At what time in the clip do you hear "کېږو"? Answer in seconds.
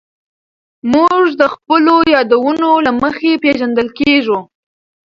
3.99-4.39